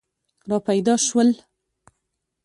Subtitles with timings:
[0.49, 1.29] را پیدا شول.